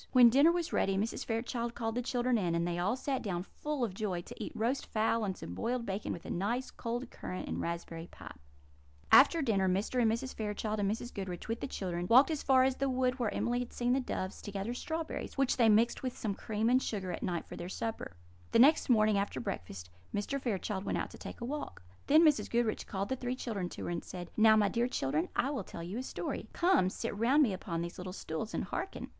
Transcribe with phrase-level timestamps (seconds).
[0.13, 1.23] When dinner was ready, Mrs.
[1.23, 4.51] Fairchild called the children in, and they all sat down, full of joy, to eat
[4.55, 8.25] roast fowl and some boiled bacon, with a nice cold currant and raspberry pie.
[8.25, 9.19] [Illustration: "Emily and her brother and sister went to play in the garden." Page 68.]
[9.21, 10.01] After dinner Mr.
[10.01, 10.35] and Mrs.
[10.35, 11.13] Fairchild and Mrs.
[11.13, 13.99] Goodriche, with the children, walked as far as the wood where Emily had seen the
[13.99, 17.55] doves, to gather strawberries, which they mixed with some cream and sugar at night for
[17.55, 18.15] their supper.
[18.53, 20.41] The next morning, after breakfast, Mr.
[20.41, 21.83] Fairchild went out to take a walk.
[22.07, 22.49] Then Mrs.
[22.49, 25.63] Goodriche called the three children to her, and said: "Now, my dear children, I will
[25.63, 26.49] tell you a story.
[26.53, 29.09] Come, sit round me upon these little stools, and hearken."